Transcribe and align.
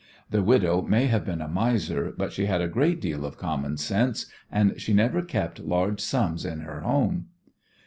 The 0.31 0.41
widow 0.41 0.81
may 0.81 1.05
have 1.05 1.25
been 1.25 1.41
a 1.41 1.47
miser, 1.47 2.11
but 2.17 2.33
she 2.33 2.47
had 2.47 2.59
a 2.59 2.67
great 2.67 2.99
deal 2.99 3.23
of 3.23 3.37
common 3.37 3.77
sense, 3.77 4.25
and 4.51 4.81
she 4.81 4.93
never 4.95 5.21
kept 5.21 5.59
large 5.59 6.01
sums 6.01 6.43
in 6.43 6.61
her 6.61 6.79
home. 6.79 7.27